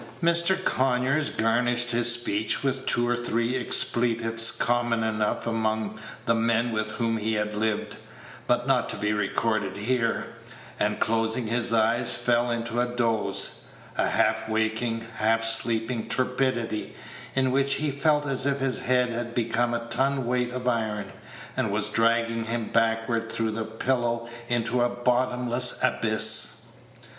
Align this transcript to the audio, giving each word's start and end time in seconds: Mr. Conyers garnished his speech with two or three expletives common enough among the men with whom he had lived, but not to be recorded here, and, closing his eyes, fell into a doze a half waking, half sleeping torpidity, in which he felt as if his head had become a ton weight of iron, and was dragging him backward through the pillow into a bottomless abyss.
Mr. 0.23 0.57
Conyers 0.65 1.29
garnished 1.29 1.91
his 1.91 2.11
speech 2.11 2.63
with 2.63 2.87
two 2.87 3.07
or 3.07 3.15
three 3.15 3.55
expletives 3.55 4.49
common 4.49 5.03
enough 5.03 5.45
among 5.45 5.99
the 6.25 6.33
men 6.33 6.71
with 6.71 6.87
whom 6.93 7.17
he 7.17 7.35
had 7.35 7.53
lived, 7.53 7.97
but 8.47 8.65
not 8.65 8.89
to 8.89 8.95
be 8.95 9.13
recorded 9.13 9.77
here, 9.77 10.25
and, 10.79 10.99
closing 10.99 11.45
his 11.45 11.71
eyes, 11.71 12.15
fell 12.15 12.49
into 12.49 12.81
a 12.81 12.87
doze 12.95 13.65
a 13.95 14.09
half 14.09 14.49
waking, 14.49 15.05
half 15.17 15.43
sleeping 15.43 16.07
torpidity, 16.09 16.95
in 17.35 17.51
which 17.51 17.75
he 17.75 17.91
felt 17.91 18.25
as 18.25 18.47
if 18.47 18.57
his 18.59 18.79
head 18.79 19.11
had 19.11 19.35
become 19.35 19.71
a 19.71 19.85
ton 19.89 20.25
weight 20.25 20.51
of 20.51 20.67
iron, 20.67 21.11
and 21.55 21.69
was 21.69 21.89
dragging 21.89 22.45
him 22.45 22.65
backward 22.71 23.31
through 23.31 23.51
the 23.51 23.65
pillow 23.65 24.27
into 24.49 24.81
a 24.81 24.89
bottomless 24.89 25.77
abyss. 25.83 26.63